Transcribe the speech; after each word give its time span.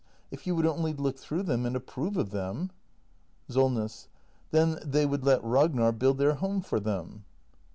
If 0.31 0.47
you 0.47 0.55
would 0.55 0.65
only 0.65 0.93
look 0.93 1.19
through 1.19 1.43
them 1.43 1.63
and 1.63 1.75
ap 1.75 1.85
prove 1.85 2.17
of 2.17 2.31
them 2.31 2.71
Solness. 3.47 4.07
Then 4.49 4.79
they 4.83 5.05
would 5.05 5.23
let 5.23 5.43
Ragnar 5.43 5.91
build 5.91 6.17
their 6.17 6.33
home 6.33 6.61
for 6.61 6.79
them 6.79 7.23